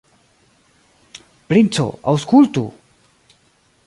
[1.53, 2.65] Princo, aŭskultu!